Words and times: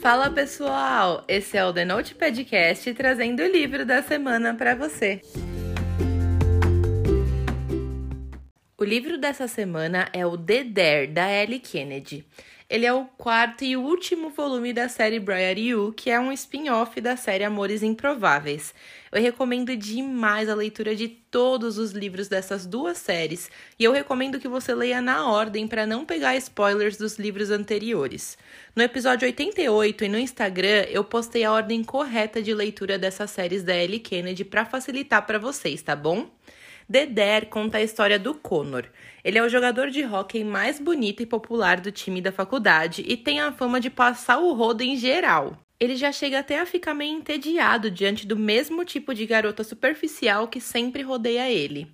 Fala 0.00 0.30
pessoal, 0.30 1.22
esse 1.28 1.58
é 1.58 1.64
o 1.66 1.74
The 1.74 1.84
Note 1.84 2.14
Podcast 2.14 2.94
trazendo 2.94 3.42
o 3.42 3.46
livro 3.46 3.84
da 3.84 4.02
semana 4.02 4.54
para 4.54 4.74
você. 4.74 5.20
O 8.78 8.82
livro 8.82 9.18
dessa 9.18 9.46
semana 9.46 10.08
é 10.14 10.24
o 10.24 10.38
The 10.38 10.64
Dare, 10.64 11.06
da 11.06 11.30
Ellie 11.30 11.60
Kennedy. 11.60 12.24
Ele 12.70 12.86
é 12.86 12.92
o 12.92 13.04
quarto 13.18 13.64
e 13.64 13.76
último 13.76 14.30
volume 14.30 14.72
da 14.72 14.88
série 14.88 15.18
Briar 15.18 15.58
You, 15.58 15.92
que 15.92 16.08
é 16.08 16.20
um 16.20 16.30
spin-off 16.30 17.00
da 17.00 17.16
série 17.16 17.42
Amores 17.42 17.82
Improváveis. 17.82 18.72
Eu 19.10 19.20
recomendo 19.20 19.76
demais 19.76 20.48
a 20.48 20.54
leitura 20.54 20.94
de 20.94 21.08
todos 21.08 21.78
os 21.78 21.90
livros 21.90 22.28
dessas 22.28 22.66
duas 22.66 22.96
séries, 22.96 23.50
e 23.76 23.82
eu 23.82 23.90
recomendo 23.90 24.38
que 24.38 24.46
você 24.46 24.72
leia 24.72 25.02
na 25.02 25.28
ordem 25.28 25.66
para 25.66 25.84
não 25.84 26.04
pegar 26.04 26.36
spoilers 26.36 26.96
dos 26.96 27.18
livros 27.18 27.50
anteriores. 27.50 28.38
No 28.76 28.84
episódio 28.84 29.26
88 29.26 30.04
e 30.04 30.08
no 30.08 30.16
Instagram, 30.16 30.86
eu 30.90 31.02
postei 31.02 31.42
a 31.42 31.50
ordem 31.50 31.82
correta 31.82 32.40
de 32.40 32.54
leitura 32.54 32.96
dessas 32.96 33.32
séries 33.32 33.64
da 33.64 33.74
Ellie 33.74 33.98
Kennedy 33.98 34.44
para 34.44 34.64
facilitar 34.64 35.26
para 35.26 35.40
vocês, 35.40 35.82
tá 35.82 35.96
bom? 35.96 36.30
Dare 36.90 37.46
conta 37.46 37.78
a 37.78 37.82
história 37.82 38.18
do 38.18 38.34
Connor. 38.34 38.84
Ele 39.22 39.38
é 39.38 39.42
o 39.44 39.48
jogador 39.48 39.90
de 39.90 40.04
hóquei 40.04 40.42
mais 40.42 40.80
bonito 40.80 41.22
e 41.22 41.26
popular 41.26 41.80
do 41.80 41.92
time 41.92 42.20
da 42.20 42.32
faculdade 42.32 43.04
e 43.06 43.16
tem 43.16 43.38
a 43.38 43.52
fama 43.52 43.78
de 43.78 43.88
passar 43.88 44.38
o 44.38 44.52
rodo 44.54 44.82
em 44.82 44.96
geral. 44.96 45.56
Ele 45.78 45.94
já 45.94 46.10
chega 46.10 46.40
até 46.40 46.58
a 46.58 46.66
ficar 46.66 46.92
meio 46.92 47.16
entediado 47.16 47.92
diante 47.92 48.26
do 48.26 48.36
mesmo 48.36 48.84
tipo 48.84 49.14
de 49.14 49.24
garota 49.24 49.62
superficial 49.62 50.48
que 50.48 50.60
sempre 50.60 51.02
rodeia 51.02 51.48
ele. 51.48 51.86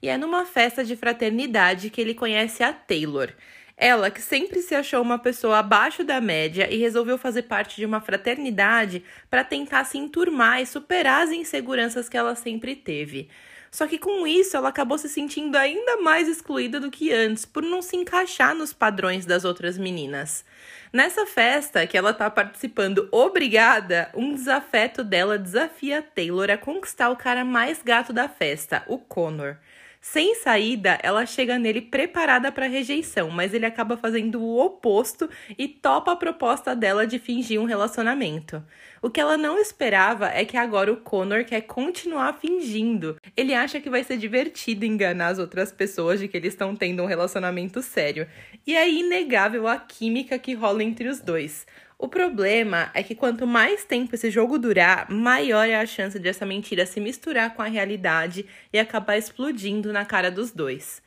E 0.00 0.08
é 0.08 0.16
numa 0.16 0.46
festa 0.46 0.82
de 0.82 0.96
fraternidade 0.96 1.90
que 1.90 2.00
ele 2.00 2.14
conhece 2.14 2.62
a 2.62 2.72
Taylor. 2.72 3.30
Ela, 3.76 4.10
que 4.10 4.22
sempre 4.22 4.62
se 4.62 4.74
achou 4.74 5.02
uma 5.02 5.18
pessoa 5.18 5.58
abaixo 5.58 6.02
da 6.02 6.22
média 6.22 6.72
e 6.72 6.78
resolveu 6.78 7.18
fazer 7.18 7.42
parte 7.42 7.76
de 7.76 7.84
uma 7.84 8.00
fraternidade 8.00 9.04
para 9.28 9.44
tentar 9.44 9.84
se 9.84 9.98
enturmar 9.98 10.62
e 10.62 10.66
superar 10.66 11.22
as 11.22 11.30
inseguranças 11.30 12.08
que 12.08 12.16
ela 12.16 12.34
sempre 12.34 12.74
teve. 12.74 13.28
Só 13.70 13.86
que 13.86 13.98
com 13.98 14.26
isso 14.26 14.56
ela 14.56 14.68
acabou 14.68 14.98
se 14.98 15.08
sentindo 15.08 15.56
ainda 15.56 15.98
mais 15.98 16.28
excluída 16.28 16.80
do 16.80 16.90
que 16.90 17.12
antes, 17.12 17.44
por 17.44 17.62
não 17.62 17.82
se 17.82 17.96
encaixar 17.96 18.54
nos 18.54 18.72
padrões 18.72 19.26
das 19.26 19.44
outras 19.44 19.76
meninas. 19.76 20.44
Nessa 20.92 21.26
festa 21.26 21.86
que 21.86 21.98
ela 21.98 22.14
tá 22.14 22.30
participando 22.30 23.08
obrigada, 23.12 24.10
um 24.14 24.34
desafeto 24.34 25.04
dela 25.04 25.38
desafia 25.38 26.00
Taylor 26.02 26.50
a 26.50 26.56
conquistar 26.56 27.10
o 27.10 27.16
cara 27.16 27.44
mais 27.44 27.82
gato 27.82 28.12
da 28.12 28.28
festa, 28.28 28.82
o 28.86 28.98
Connor. 28.98 29.56
Sem 30.00 30.36
saída, 30.36 30.98
ela 31.02 31.26
chega 31.26 31.58
nele 31.58 31.80
preparada 31.82 32.52
para 32.52 32.66
rejeição, 32.66 33.30
mas 33.30 33.52
ele 33.52 33.66
acaba 33.66 33.96
fazendo 33.96 34.40
o 34.40 34.64
oposto 34.64 35.28
e 35.58 35.66
topa 35.66 36.12
a 36.12 36.16
proposta 36.16 36.74
dela 36.74 37.06
de 37.06 37.18
fingir 37.18 37.60
um 37.60 37.64
relacionamento. 37.64 38.62
O 39.02 39.10
que 39.10 39.20
ela 39.20 39.36
não 39.36 39.58
esperava 39.58 40.28
é 40.28 40.44
que 40.44 40.56
agora 40.56 40.92
o 40.92 40.96
Connor 40.96 41.44
quer 41.44 41.62
continuar 41.62 42.38
fingindo. 42.40 43.16
Ele 43.36 43.54
acha 43.54 43.80
que 43.80 43.90
vai 43.90 44.02
ser 44.04 44.16
divertido 44.16 44.84
enganar 44.84 45.28
as 45.28 45.38
outras 45.38 45.72
pessoas 45.72 46.20
de 46.20 46.28
que 46.28 46.36
eles 46.36 46.54
estão 46.54 46.74
tendo 46.76 47.02
um 47.02 47.06
relacionamento 47.06 47.82
sério. 47.82 48.26
E 48.66 48.76
é 48.76 48.88
inegável 48.88 49.66
a 49.66 49.76
química 49.76 50.38
que 50.38 50.54
rola 50.54 50.82
entre 50.82 51.08
os 51.08 51.20
dois. 51.20 51.66
O 52.00 52.06
problema 52.06 52.92
é 52.94 53.02
que 53.02 53.16
quanto 53.16 53.44
mais 53.44 53.84
tempo 53.84 54.14
esse 54.14 54.30
jogo 54.30 54.56
durar, 54.56 55.10
maior 55.10 55.68
é 55.68 55.74
a 55.74 55.84
chance 55.84 56.16
de 56.16 56.28
essa 56.28 56.46
mentira 56.46 56.86
se 56.86 57.00
misturar 57.00 57.56
com 57.56 57.60
a 57.60 57.66
realidade 57.66 58.46
e 58.72 58.78
acabar 58.78 59.18
explodindo 59.18 59.92
na 59.92 60.04
cara 60.04 60.30
dos 60.30 60.52
dois. 60.52 61.02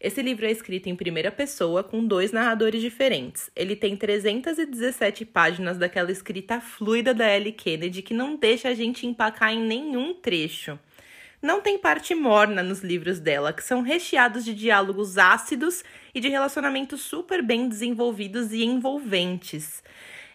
Esse 0.00 0.22
livro 0.22 0.46
é 0.46 0.50
escrito 0.50 0.88
em 0.88 0.96
primeira 0.96 1.30
pessoa 1.30 1.84
com 1.84 2.02
dois 2.02 2.32
narradores 2.32 2.80
diferentes. 2.80 3.50
Ele 3.54 3.76
tem 3.76 3.94
317 3.94 5.26
páginas 5.26 5.76
daquela 5.76 6.10
escrita 6.10 6.58
fluida 6.58 7.12
da 7.12 7.30
Ellie 7.36 7.52
Kennedy 7.52 8.00
que 8.00 8.14
não 8.14 8.34
deixa 8.34 8.70
a 8.70 8.74
gente 8.74 9.06
empacar 9.06 9.52
em 9.52 9.60
nenhum 9.60 10.14
trecho. 10.14 10.78
Não 11.42 11.60
tem 11.60 11.78
parte 11.78 12.14
morna 12.14 12.62
nos 12.62 12.80
livros 12.80 13.20
dela, 13.20 13.52
que 13.52 13.62
são 13.62 13.82
recheados 13.82 14.42
de 14.42 14.54
diálogos 14.54 15.18
ácidos 15.18 15.84
e 16.14 16.20
de 16.20 16.28
relacionamentos 16.30 17.02
super 17.02 17.42
bem 17.42 17.68
desenvolvidos 17.68 18.52
e 18.52 18.64
envolventes. 18.64 19.82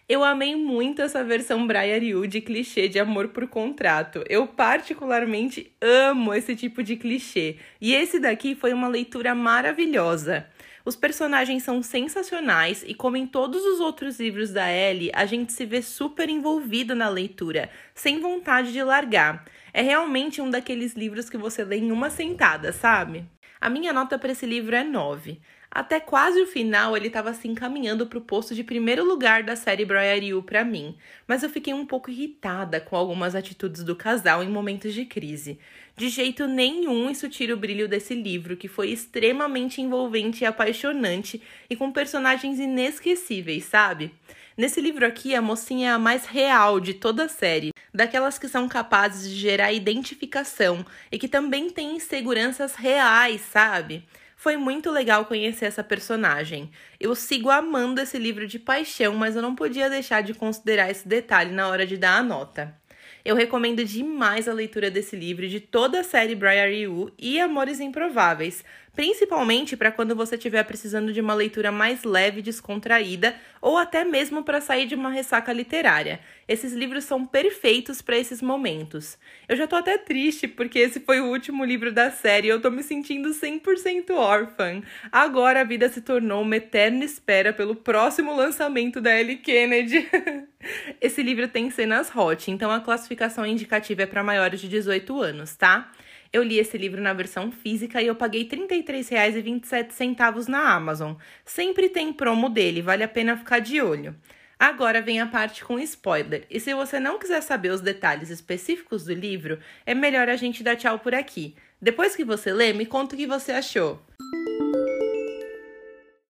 Eu 0.08 0.22
amei 0.22 0.54
muito 0.54 1.02
essa 1.02 1.24
versão 1.24 1.66
Briar 1.66 2.00
Yu 2.00 2.28
de 2.28 2.40
clichê 2.40 2.88
de 2.88 2.96
amor 2.96 3.30
por 3.30 3.48
contrato. 3.48 4.22
Eu 4.28 4.46
particularmente 4.46 5.72
amo 5.80 6.32
esse 6.32 6.54
tipo 6.54 6.80
de 6.80 6.94
clichê. 6.94 7.56
E 7.80 7.92
esse 7.92 8.20
daqui 8.20 8.54
foi 8.54 8.72
uma 8.72 8.86
leitura 8.86 9.34
maravilhosa. 9.34 10.46
Os 10.84 10.94
personagens 10.94 11.64
são 11.64 11.82
sensacionais 11.82 12.84
e, 12.86 12.94
como 12.94 13.16
em 13.16 13.26
todos 13.26 13.64
os 13.64 13.80
outros 13.80 14.20
livros 14.20 14.52
da 14.52 14.70
Ellie, 14.70 15.10
a 15.12 15.26
gente 15.26 15.52
se 15.52 15.66
vê 15.66 15.82
super 15.82 16.28
envolvido 16.28 16.94
na 16.94 17.08
leitura, 17.08 17.68
sem 17.92 18.20
vontade 18.20 18.72
de 18.72 18.84
largar. 18.84 19.44
É 19.72 19.82
realmente 19.82 20.40
um 20.40 20.48
daqueles 20.48 20.94
livros 20.94 21.28
que 21.28 21.36
você 21.36 21.64
lê 21.64 21.78
em 21.78 21.90
uma 21.90 22.10
sentada, 22.10 22.72
sabe? 22.72 23.24
A 23.60 23.68
minha 23.68 23.92
nota 23.92 24.16
para 24.16 24.30
esse 24.30 24.46
livro 24.46 24.76
é 24.76 24.84
9. 24.84 25.40
Até 25.76 26.00
quase 26.00 26.40
o 26.40 26.46
final, 26.46 26.96
ele 26.96 27.08
estava 27.08 27.34
se 27.34 27.46
encaminhando 27.46 28.06
para 28.06 28.16
o 28.16 28.22
posto 28.22 28.54
de 28.54 28.64
primeiro 28.64 29.04
lugar 29.04 29.42
da 29.42 29.54
série 29.54 29.84
Briar 29.84 30.24
You 30.24 30.42
para 30.42 30.64
mim, 30.64 30.96
mas 31.28 31.42
eu 31.42 31.50
fiquei 31.50 31.74
um 31.74 31.84
pouco 31.84 32.10
irritada 32.10 32.80
com 32.80 32.96
algumas 32.96 33.34
atitudes 33.34 33.84
do 33.84 33.94
casal 33.94 34.42
em 34.42 34.48
momentos 34.48 34.94
de 34.94 35.04
crise. 35.04 35.58
De 35.94 36.08
jeito 36.08 36.46
nenhum 36.46 37.10
isso 37.10 37.28
tira 37.28 37.52
o 37.52 37.58
brilho 37.58 37.86
desse 37.86 38.14
livro, 38.14 38.56
que 38.56 38.68
foi 38.68 38.88
extremamente 38.88 39.82
envolvente 39.82 40.44
e 40.44 40.46
apaixonante 40.46 41.42
e 41.68 41.76
com 41.76 41.92
personagens 41.92 42.58
inesquecíveis, 42.58 43.66
sabe? 43.66 44.14
Nesse 44.56 44.80
livro 44.80 45.04
aqui, 45.04 45.34
a 45.34 45.42
mocinha 45.42 45.90
é 45.90 45.92
a 45.92 45.98
mais 45.98 46.24
real 46.24 46.80
de 46.80 46.94
toda 46.94 47.24
a 47.24 47.28
série, 47.28 47.72
daquelas 47.92 48.38
que 48.38 48.48
são 48.48 48.66
capazes 48.66 49.28
de 49.28 49.36
gerar 49.36 49.74
identificação 49.74 50.86
e 51.12 51.18
que 51.18 51.28
também 51.28 51.68
têm 51.68 51.96
inseguranças 51.96 52.74
reais, 52.76 53.42
sabe? 53.42 54.02
Foi 54.38 54.56
muito 54.58 54.90
legal 54.90 55.24
conhecer 55.24 55.64
essa 55.64 55.82
personagem. 55.82 56.70
Eu 57.00 57.14
sigo 57.14 57.50
amando 57.50 58.02
esse 58.02 58.18
livro 58.18 58.46
de 58.46 58.58
paixão, 58.58 59.14
mas 59.14 59.34
eu 59.34 59.40
não 59.40 59.56
podia 59.56 59.88
deixar 59.88 60.22
de 60.22 60.34
considerar 60.34 60.90
esse 60.90 61.08
detalhe 61.08 61.50
na 61.52 61.66
hora 61.68 61.86
de 61.86 61.96
dar 61.96 62.18
a 62.18 62.22
nota. 62.22 62.76
Eu 63.24 63.34
recomendo 63.34 63.84
demais 63.84 64.46
a 64.46 64.52
leitura 64.52 64.88
desse 64.88 65.16
livro 65.16 65.48
de 65.48 65.58
toda 65.58 66.00
a 66.00 66.04
série 66.04 66.36
Briar 66.36 66.70
Yu 66.70 67.10
e 67.18 67.40
Amores 67.40 67.80
Improváveis, 67.80 68.62
principalmente 68.96 69.76
para 69.76 69.92
quando 69.92 70.16
você 70.16 70.36
estiver 70.36 70.64
precisando 70.64 71.12
de 71.12 71.20
uma 71.20 71.34
leitura 71.34 71.70
mais 71.70 72.02
leve 72.02 72.40
e 72.40 72.42
descontraída, 72.42 73.36
ou 73.60 73.76
até 73.76 74.04
mesmo 74.04 74.42
para 74.42 74.60
sair 74.60 74.86
de 74.86 74.94
uma 74.94 75.10
ressaca 75.10 75.52
literária. 75.52 76.18
Esses 76.48 76.72
livros 76.72 77.04
são 77.04 77.26
perfeitos 77.26 78.00
para 78.00 78.16
esses 78.16 78.40
momentos. 78.40 79.18
Eu 79.46 79.54
já 79.54 79.66
tô 79.66 79.76
até 79.76 79.98
triste 79.98 80.48
porque 80.48 80.78
esse 80.78 81.00
foi 81.00 81.20
o 81.20 81.26
último 81.26 81.62
livro 81.62 81.92
da 81.92 82.10
série 82.10 82.48
e 82.48 82.50
eu 82.50 82.60
tô 82.60 82.70
me 82.70 82.82
sentindo 82.82 83.28
100% 83.28 84.10
órfã. 84.14 84.82
Agora 85.12 85.60
a 85.60 85.64
vida 85.64 85.88
se 85.90 86.00
tornou 86.00 86.40
uma 86.40 86.56
eterna 86.56 87.04
espera 87.04 87.52
pelo 87.52 87.76
próximo 87.76 88.34
lançamento 88.34 88.98
da 88.98 89.20
Ellie 89.20 89.36
Kennedy. 89.36 90.08
esse 91.02 91.22
livro 91.22 91.48
tem 91.48 91.70
cenas 91.70 92.10
hot, 92.14 92.50
então 92.50 92.70
a 92.70 92.80
classificação 92.80 93.44
indicativa 93.44 94.02
é 94.02 94.06
para 94.06 94.24
maiores 94.24 94.60
de 94.60 94.68
18 94.68 95.20
anos, 95.20 95.54
tá? 95.54 95.92
Eu 96.36 96.42
li 96.42 96.58
esse 96.58 96.76
livro 96.76 97.00
na 97.00 97.14
versão 97.14 97.50
física 97.50 98.02
e 98.02 98.08
eu 98.08 98.14
paguei 98.14 98.42
R$ 98.42 98.68
33,27 98.68 100.48
na 100.48 100.74
Amazon. 100.74 101.14
Sempre 101.46 101.88
tem 101.88 102.12
promo 102.12 102.50
dele, 102.50 102.82
vale 102.82 103.02
a 103.02 103.08
pena 103.08 103.38
ficar 103.38 103.58
de 103.58 103.80
olho. 103.80 104.14
Agora 104.58 105.00
vem 105.00 105.18
a 105.18 105.26
parte 105.26 105.64
com 105.64 105.78
spoiler. 105.78 106.44
E 106.50 106.60
se 106.60 106.74
você 106.74 107.00
não 107.00 107.18
quiser 107.18 107.40
saber 107.40 107.70
os 107.70 107.80
detalhes 107.80 108.28
específicos 108.28 109.06
do 109.06 109.14
livro, 109.14 109.58
é 109.86 109.94
melhor 109.94 110.28
a 110.28 110.36
gente 110.36 110.62
dar 110.62 110.76
tchau 110.76 110.98
por 110.98 111.14
aqui. 111.14 111.56
Depois 111.80 112.14
que 112.14 112.22
você 112.22 112.52
lê, 112.52 112.74
me 112.74 112.84
conta 112.84 113.14
o 113.14 113.18
que 113.18 113.26
você 113.26 113.52
achou. 113.52 113.98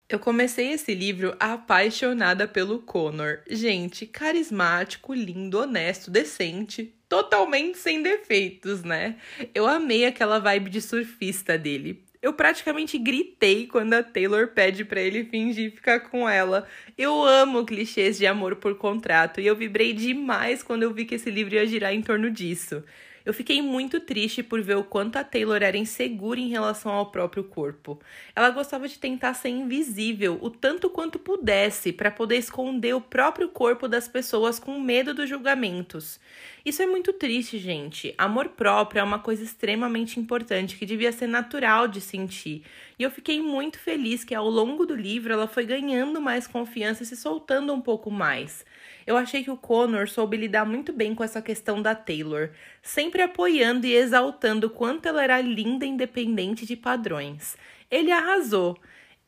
Eu 0.08 0.18
comecei 0.18 0.72
esse 0.72 0.94
livro 0.94 1.36
apaixonada 1.38 2.48
pelo 2.48 2.78
Connor. 2.78 3.40
Gente, 3.50 4.06
carismático, 4.06 5.12
lindo, 5.12 5.58
honesto, 5.58 6.10
decente, 6.10 6.98
totalmente 7.10 7.76
sem 7.76 8.02
defeitos, 8.02 8.84
né? 8.84 9.16
Eu 9.52 9.66
amei 9.66 10.06
aquela 10.06 10.38
vibe 10.38 10.70
de 10.70 10.80
surfista 10.80 11.58
dele. 11.58 12.04
Eu 12.22 12.32
praticamente 12.34 12.96
gritei 12.98 13.66
quando 13.66 13.94
a 13.94 14.02
Taylor 14.02 14.48
pede 14.48 14.84
para 14.84 15.00
ele 15.00 15.24
fingir 15.24 15.72
ficar 15.72 16.00
com 16.00 16.28
ela. 16.28 16.68
Eu 16.96 17.24
amo 17.24 17.66
clichês 17.66 18.16
de 18.16 18.26
amor 18.26 18.56
por 18.56 18.76
contrato 18.76 19.40
e 19.40 19.46
eu 19.46 19.56
vibrei 19.56 19.92
demais 19.92 20.62
quando 20.62 20.84
eu 20.84 20.94
vi 20.94 21.04
que 21.04 21.16
esse 21.16 21.30
livro 21.30 21.54
ia 21.54 21.66
girar 21.66 21.92
em 21.92 22.02
torno 22.02 22.30
disso. 22.30 22.84
Eu 23.30 23.34
fiquei 23.34 23.62
muito 23.62 24.00
triste 24.00 24.42
por 24.42 24.60
ver 24.60 24.76
o 24.76 24.82
quanto 24.82 25.14
a 25.14 25.22
Taylor 25.22 25.62
era 25.62 25.76
insegura 25.76 26.40
em 26.40 26.48
relação 26.48 26.90
ao 26.90 27.12
próprio 27.12 27.44
corpo. 27.44 27.96
Ela 28.34 28.50
gostava 28.50 28.88
de 28.88 28.98
tentar 28.98 29.34
ser 29.34 29.50
invisível 29.50 30.36
o 30.42 30.50
tanto 30.50 30.90
quanto 30.90 31.16
pudesse 31.16 31.92
para 31.92 32.10
poder 32.10 32.38
esconder 32.38 32.92
o 32.92 33.00
próprio 33.00 33.48
corpo 33.48 33.86
das 33.86 34.08
pessoas 34.08 34.58
com 34.58 34.80
medo 34.80 35.14
dos 35.14 35.28
julgamentos. 35.28 36.18
Isso 36.64 36.82
é 36.82 36.86
muito 36.86 37.12
triste, 37.12 37.56
gente. 37.56 38.12
Amor 38.18 38.48
próprio 38.48 38.98
é 38.98 39.02
uma 39.04 39.20
coisa 39.20 39.44
extremamente 39.44 40.18
importante 40.18 40.76
que 40.76 40.84
devia 40.84 41.12
ser 41.12 41.28
natural 41.28 41.86
de 41.86 42.00
sentir. 42.00 42.64
E 42.98 43.02
eu 43.02 43.10
fiquei 43.10 43.40
muito 43.40 43.78
feliz 43.78 44.24
que 44.24 44.34
ao 44.34 44.50
longo 44.50 44.84
do 44.84 44.94
livro 44.94 45.32
ela 45.32 45.46
foi 45.46 45.64
ganhando 45.64 46.20
mais 46.20 46.46
confiança 46.46 47.02
e 47.02 47.06
se 47.06 47.16
soltando 47.16 47.72
um 47.72 47.80
pouco 47.80 48.10
mais. 48.10 48.64
Eu 49.06 49.16
achei 49.16 49.42
que 49.42 49.50
o 49.50 49.56
Connor 49.56 50.06
soube 50.06 50.36
lidar 50.36 50.66
muito 50.66 50.92
bem 50.92 51.14
com 51.14 51.24
essa 51.24 51.40
questão 51.40 51.80
da 51.80 51.94
Taylor, 51.94 52.50
sempre 52.82 53.19
apoiando 53.20 53.86
e 53.86 53.94
exaltando 53.94 54.70
quanto 54.70 55.06
ela 55.06 55.22
era 55.22 55.40
linda 55.40 55.86
independente 55.86 56.66
de 56.66 56.76
padrões. 56.76 57.56
Ele 57.90 58.10
arrasou. 58.10 58.76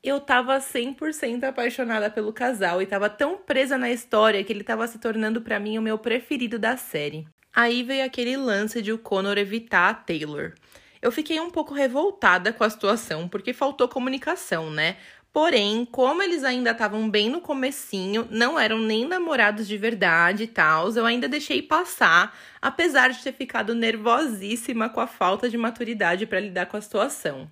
Eu 0.03 0.21
tava 0.21 0.59
100% 0.59 1.44
apaixonada 1.44 2.11
pelo 2.11 2.33
casal 2.33 2.83
e 2.83 2.87
tava 2.87 3.09
tão 3.09 3.39
presa 3.39 3.79
na 3.79 3.91
história 3.91 4.43
que 4.43 4.53
ele 4.53 4.65
tava 4.65 4.87
se 4.89 4.99
tornando 4.99 5.41
para 5.41 5.61
mim 5.61 5.79
o 5.79 5.83
meu 5.83 5.97
preferido 5.97 6.59
da 6.59 6.77
série. 6.77 7.27
Aí 7.55 7.83
veio 7.83 8.05
aquele 8.05 8.37
lance 8.37 8.83
de 8.83 8.93
o 8.93 8.99
Connor 8.99 9.39
evitar 9.39 9.91
a 9.91 9.95
Taylor. 9.95 10.55
Eu 11.00 11.12
fiquei 11.12 11.38
um 11.41 11.50
pouco 11.50 11.75
revoltada 11.75 12.53
com 12.53 12.65
a 12.65 12.71
situação, 12.71 13.29
porque 13.29 13.53
faltou 13.53 13.88
comunicação, 13.88 14.71
né? 14.71 14.97
Porém, 15.32 15.87
como 15.87 16.23
eles 16.23 16.44
ainda 16.44 16.73
estavam 16.73 17.08
bem 17.08 17.31
no 17.31 17.40
comecinho, 17.40 18.29
não 18.31 18.61
eram 18.61 18.79
nem 18.79 19.06
namorados 19.06 19.67
de 19.67 19.79
verdade 19.79 20.43
e 20.43 20.46
tal, 20.46 20.90
eu 20.90 21.06
ainda 21.06 21.26
deixei 21.26 21.62
passar, 21.62 22.37
apesar 22.61 23.08
de 23.08 23.23
ter 23.23 23.32
ficado 23.32 23.75
nervosíssima 23.75 24.90
com 24.90 25.00
a 25.00 25.06
falta 25.06 25.49
de 25.49 25.56
maturidade 25.56 26.26
para 26.26 26.38
lidar 26.38 26.67
com 26.67 26.76
a 26.76 26.82
situação. 26.82 27.50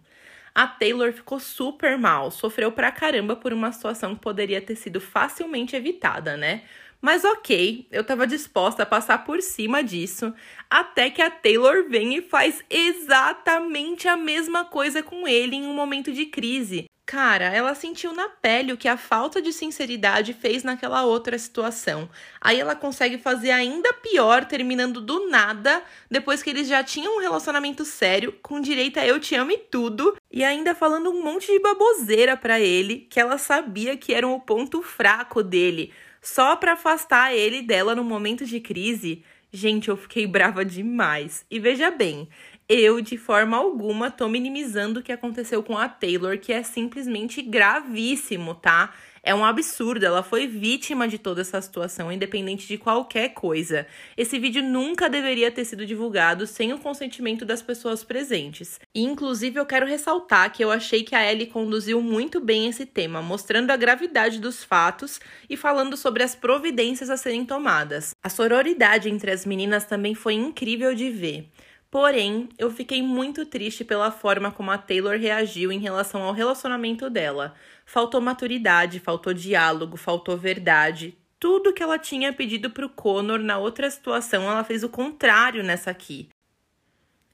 A 0.54 0.66
Taylor 0.66 1.10
ficou 1.12 1.40
super 1.40 1.96
mal, 1.96 2.30
sofreu 2.30 2.70
pra 2.70 2.92
caramba 2.92 3.34
por 3.34 3.50
uma 3.50 3.72
situação 3.72 4.14
que 4.14 4.20
poderia 4.20 4.60
ter 4.60 4.76
sido 4.76 5.00
facilmente 5.00 5.74
evitada, 5.74 6.36
né? 6.36 6.64
Mas 7.00 7.24
ok, 7.24 7.86
eu 7.90 8.04
tava 8.04 8.26
disposta 8.26 8.82
a 8.82 8.86
passar 8.86 9.24
por 9.24 9.40
cima 9.40 9.82
disso, 9.82 10.34
até 10.68 11.08
que 11.08 11.22
a 11.22 11.30
Taylor 11.30 11.88
vem 11.88 12.16
e 12.16 12.20
faz 12.20 12.62
exatamente 12.68 14.06
a 14.06 14.18
mesma 14.18 14.66
coisa 14.66 15.02
com 15.02 15.26
ele 15.26 15.56
em 15.56 15.66
um 15.66 15.72
momento 15.72 16.12
de 16.12 16.26
crise. 16.26 16.89
Cara, 17.10 17.46
ela 17.46 17.74
sentiu 17.74 18.12
na 18.12 18.28
pele 18.28 18.72
o 18.72 18.76
que 18.76 18.86
a 18.86 18.96
falta 18.96 19.42
de 19.42 19.52
sinceridade 19.52 20.32
fez 20.32 20.62
naquela 20.62 21.04
outra 21.04 21.36
situação. 21.36 22.08
Aí 22.40 22.60
ela 22.60 22.76
consegue 22.76 23.18
fazer 23.18 23.50
ainda 23.50 23.92
pior, 23.94 24.44
terminando 24.44 25.00
do 25.00 25.28
nada, 25.28 25.82
depois 26.08 26.40
que 26.40 26.50
eles 26.50 26.68
já 26.68 26.84
tinham 26.84 27.16
um 27.16 27.20
relacionamento 27.20 27.84
sério, 27.84 28.32
com 28.40 28.60
direito 28.60 29.00
a 29.00 29.04
eu 29.04 29.18
te 29.18 29.34
amo 29.34 29.50
e 29.50 29.58
tudo, 29.58 30.16
e 30.30 30.44
ainda 30.44 30.72
falando 30.72 31.10
um 31.10 31.20
monte 31.20 31.50
de 31.50 31.58
baboseira 31.58 32.36
para 32.36 32.60
ele, 32.60 33.08
que 33.10 33.18
ela 33.18 33.38
sabia 33.38 33.96
que 33.96 34.14
era 34.14 34.28
o 34.28 34.38
ponto 34.38 34.80
fraco 34.80 35.42
dele, 35.42 35.92
só 36.22 36.54
para 36.54 36.74
afastar 36.74 37.34
ele 37.34 37.60
dela 37.60 37.92
no 37.92 38.04
momento 38.04 38.46
de 38.46 38.60
crise. 38.60 39.24
Gente, 39.52 39.88
eu 39.88 39.96
fiquei 39.96 40.26
brava 40.26 40.64
demais. 40.64 41.44
E 41.50 41.58
veja 41.58 41.90
bem, 41.90 42.28
eu, 42.68 43.00
de 43.00 43.16
forma 43.18 43.56
alguma, 43.56 44.10
tô 44.10 44.28
minimizando 44.28 45.00
o 45.00 45.02
que 45.02 45.10
aconteceu 45.10 45.60
com 45.62 45.76
a 45.76 45.88
Taylor, 45.88 46.38
que 46.38 46.52
é 46.52 46.62
simplesmente 46.62 47.42
gravíssimo, 47.42 48.54
tá? 48.54 48.94
É 49.22 49.34
um 49.34 49.44
absurdo, 49.44 50.04
ela 50.04 50.22
foi 50.22 50.46
vítima 50.46 51.06
de 51.06 51.18
toda 51.18 51.42
essa 51.42 51.60
situação, 51.60 52.10
independente 52.10 52.66
de 52.66 52.78
qualquer 52.78 53.30
coisa. 53.30 53.86
Esse 54.16 54.38
vídeo 54.38 54.62
nunca 54.62 55.10
deveria 55.10 55.50
ter 55.50 55.64
sido 55.66 55.84
divulgado 55.84 56.46
sem 56.46 56.72
o 56.72 56.78
consentimento 56.78 57.44
das 57.44 57.60
pessoas 57.60 58.02
presentes. 58.02 58.80
E, 58.94 59.02
inclusive, 59.02 59.60
eu 59.60 59.66
quero 59.66 59.86
ressaltar 59.86 60.50
que 60.52 60.64
eu 60.64 60.70
achei 60.70 61.02
que 61.02 61.14
a 61.14 61.30
Ellie 61.30 61.46
conduziu 61.46 62.00
muito 62.00 62.40
bem 62.40 62.66
esse 62.66 62.86
tema, 62.86 63.20
mostrando 63.20 63.70
a 63.70 63.76
gravidade 63.76 64.40
dos 64.40 64.64
fatos 64.64 65.20
e 65.48 65.56
falando 65.56 65.96
sobre 65.98 66.22
as 66.22 66.34
providências 66.34 67.10
a 67.10 67.16
serem 67.16 67.44
tomadas. 67.44 68.14
A 68.22 68.30
sororidade 68.30 69.10
entre 69.10 69.30
as 69.30 69.44
meninas 69.44 69.84
também 69.84 70.14
foi 70.14 70.32
incrível 70.32 70.94
de 70.94 71.10
ver. 71.10 71.46
Porém, 71.90 72.48
eu 72.56 72.70
fiquei 72.70 73.02
muito 73.02 73.44
triste 73.44 73.84
pela 73.84 74.12
forma 74.12 74.52
como 74.52 74.70
a 74.70 74.78
Taylor 74.78 75.18
reagiu 75.18 75.72
em 75.72 75.80
relação 75.80 76.22
ao 76.22 76.32
relacionamento 76.32 77.10
dela. 77.10 77.54
Faltou 77.84 78.20
maturidade, 78.20 79.00
faltou 79.00 79.34
diálogo, 79.34 79.96
faltou 79.96 80.36
verdade. 80.36 81.18
Tudo 81.40 81.72
que 81.72 81.82
ela 81.82 81.98
tinha 81.98 82.32
pedido 82.32 82.70
pro 82.70 82.88
Connor 82.88 83.40
na 83.40 83.58
outra 83.58 83.90
situação, 83.90 84.44
ela 84.44 84.62
fez 84.62 84.84
o 84.84 84.88
contrário 84.88 85.64
nessa 85.64 85.90
aqui. 85.90 86.28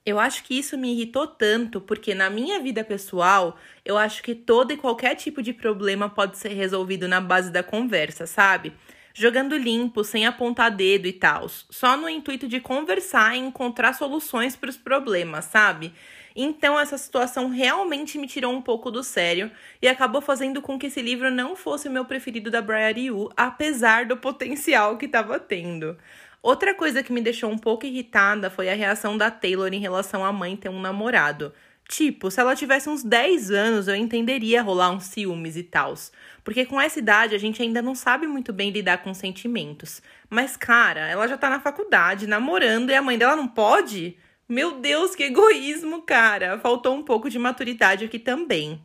Eu 0.06 0.18
acho 0.18 0.44
que 0.44 0.56
isso 0.56 0.78
me 0.78 0.92
irritou 0.92 1.26
tanto, 1.26 1.80
porque 1.80 2.14
na 2.14 2.30
minha 2.30 2.60
vida 2.60 2.84
pessoal, 2.84 3.58
eu 3.84 3.98
acho 3.98 4.22
que 4.22 4.34
todo 4.34 4.72
e 4.72 4.76
qualquer 4.76 5.16
tipo 5.16 5.42
de 5.42 5.52
problema 5.52 6.08
pode 6.08 6.38
ser 6.38 6.50
resolvido 6.50 7.08
na 7.08 7.20
base 7.20 7.50
da 7.50 7.62
conversa, 7.62 8.26
sabe? 8.26 8.72
Jogando 9.18 9.56
limpo, 9.56 10.04
sem 10.04 10.26
apontar 10.26 10.70
dedo 10.70 11.06
e 11.06 11.12
tal, 11.12 11.48
só 11.48 11.96
no 11.96 12.06
intuito 12.06 12.46
de 12.46 12.60
conversar 12.60 13.34
e 13.34 13.38
encontrar 13.38 13.94
soluções 13.94 14.54
para 14.54 14.68
os 14.68 14.76
problemas, 14.76 15.46
sabe? 15.46 15.94
Então 16.34 16.78
essa 16.78 16.98
situação 16.98 17.48
realmente 17.48 18.18
me 18.18 18.26
tirou 18.26 18.52
um 18.52 18.60
pouco 18.60 18.90
do 18.90 19.02
sério 19.02 19.50
e 19.80 19.88
acabou 19.88 20.20
fazendo 20.20 20.60
com 20.60 20.78
que 20.78 20.88
esse 20.88 21.00
livro 21.00 21.30
não 21.30 21.56
fosse 21.56 21.88
o 21.88 21.90
meu 21.90 22.04
preferido 22.04 22.50
da 22.50 22.60
Briar 22.60 22.98
Yu, 22.98 23.30
apesar 23.34 24.04
do 24.04 24.18
potencial 24.18 24.98
que 24.98 25.06
estava 25.06 25.40
tendo. 25.40 25.96
Outra 26.42 26.74
coisa 26.74 27.02
que 27.02 27.10
me 27.10 27.22
deixou 27.22 27.50
um 27.50 27.56
pouco 27.56 27.86
irritada 27.86 28.50
foi 28.50 28.68
a 28.68 28.74
reação 28.74 29.16
da 29.16 29.30
Taylor 29.30 29.72
em 29.72 29.80
relação 29.80 30.26
à 30.26 30.30
mãe 30.30 30.54
ter 30.54 30.68
um 30.68 30.80
namorado. 30.80 31.54
Tipo, 31.88 32.30
se 32.30 32.40
ela 32.40 32.56
tivesse 32.56 32.88
uns 32.88 33.04
10 33.04 33.50
anos, 33.50 33.86
eu 33.86 33.94
entenderia 33.94 34.62
rolar 34.62 34.90
uns 34.90 35.04
ciúmes 35.04 35.56
e 35.56 35.62
tals. 35.62 36.10
Porque 36.42 36.64
com 36.64 36.80
essa 36.80 36.98
idade 36.98 37.34
a 37.34 37.38
gente 37.38 37.62
ainda 37.62 37.80
não 37.80 37.94
sabe 37.94 38.26
muito 38.26 38.52
bem 38.52 38.70
lidar 38.70 38.98
com 38.98 39.14
sentimentos. 39.14 40.02
Mas, 40.28 40.56
cara, 40.56 41.00
ela 41.08 41.28
já 41.28 41.36
tá 41.36 41.48
na 41.48 41.60
faculdade, 41.60 42.26
namorando, 42.26 42.90
e 42.90 42.94
a 42.94 43.02
mãe 43.02 43.16
dela 43.16 43.36
não 43.36 43.46
pode? 43.46 44.16
Meu 44.48 44.80
Deus, 44.80 45.14
que 45.14 45.24
egoísmo, 45.24 46.02
cara! 46.02 46.58
Faltou 46.58 46.94
um 46.94 47.02
pouco 47.02 47.30
de 47.30 47.38
maturidade 47.38 48.04
aqui 48.04 48.18
também. 48.18 48.80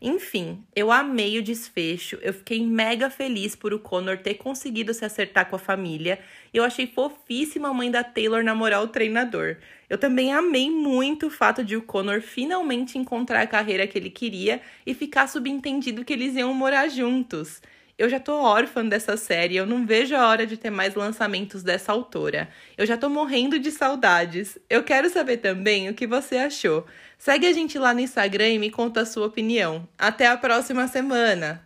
Enfim, 0.00 0.62
eu 0.74 0.92
amei 0.92 1.38
o 1.38 1.42
desfecho. 1.42 2.18
Eu 2.20 2.34
fiquei 2.34 2.64
mega 2.64 3.08
feliz 3.08 3.56
por 3.56 3.72
o 3.72 3.78
Connor 3.78 4.18
ter 4.18 4.34
conseguido 4.34 4.92
se 4.92 5.04
acertar 5.04 5.48
com 5.48 5.56
a 5.56 5.58
família. 5.58 6.18
Eu 6.52 6.62
achei 6.64 6.86
fofíssima 6.86 7.68
a 7.68 7.74
mãe 7.74 7.90
da 7.90 8.04
Taylor 8.04 8.44
namorar 8.44 8.82
o 8.82 8.88
treinador. 8.88 9.56
Eu 9.88 9.96
também 9.96 10.32
amei 10.32 10.70
muito 10.70 11.28
o 11.28 11.30
fato 11.30 11.64
de 11.64 11.76
o 11.76 11.82
Connor 11.82 12.20
finalmente 12.20 12.98
encontrar 12.98 13.40
a 13.42 13.46
carreira 13.46 13.86
que 13.86 13.98
ele 13.98 14.10
queria 14.10 14.60
e 14.86 14.92
ficar 14.92 15.28
subentendido 15.28 16.04
que 16.04 16.12
eles 16.12 16.34
iam 16.34 16.52
morar 16.52 16.88
juntos. 16.88 17.62
Eu 17.98 18.10
já 18.10 18.20
tô 18.20 18.34
órfã 18.34 18.84
dessa 18.84 19.16
série, 19.16 19.56
eu 19.56 19.64
não 19.64 19.86
vejo 19.86 20.14
a 20.14 20.28
hora 20.28 20.46
de 20.46 20.58
ter 20.58 20.68
mais 20.68 20.94
lançamentos 20.94 21.62
dessa 21.62 21.92
autora. 21.92 22.48
Eu 22.76 22.84
já 22.84 22.94
tô 22.94 23.08
morrendo 23.08 23.58
de 23.58 23.70
saudades. 23.70 24.58
Eu 24.68 24.84
quero 24.84 25.08
saber 25.08 25.38
também 25.38 25.88
o 25.88 25.94
que 25.94 26.06
você 26.06 26.36
achou. 26.36 26.86
Segue 27.18 27.46
a 27.46 27.52
gente 27.54 27.78
lá 27.78 27.94
no 27.94 28.00
Instagram 28.00 28.48
e 28.48 28.58
me 28.58 28.70
conta 28.70 29.00
a 29.00 29.06
sua 29.06 29.26
opinião. 29.26 29.88
Até 29.96 30.26
a 30.26 30.36
próxima 30.36 30.86
semana! 30.86 31.65